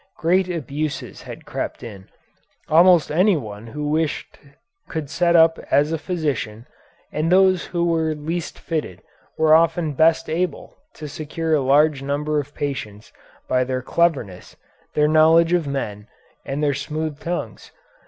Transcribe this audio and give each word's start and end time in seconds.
Great 0.17 0.49
abuses 0.49 1.21
had 1.21 1.45
crept 1.45 1.83
in. 1.83 2.09
Almost 2.69 3.11
anyone 3.11 3.67
who 3.67 3.87
wished 3.87 4.39
could 4.89 5.11
set 5.11 5.35
up 5.35 5.59
as 5.69 5.91
a 5.91 5.99
physician, 5.99 6.65
and 7.11 7.31
those 7.31 7.65
who 7.65 7.85
were 7.85 8.15
least 8.15 8.57
fitted 8.57 9.03
were 9.37 9.53
often 9.53 9.93
best 9.93 10.27
able 10.27 10.75
to 10.95 11.07
secure 11.07 11.53
a 11.53 11.61
large 11.61 12.01
number 12.01 12.39
of 12.39 12.55
patients 12.55 13.13
by 13.47 13.63
their 13.63 13.83
cleverness, 13.83 14.55
their 14.95 15.07
knowledge 15.07 15.53
of 15.53 15.67
men, 15.67 16.07
and 16.45 16.63
their 16.63 16.73
smooth 16.73 17.19
tongues. 17.19 17.71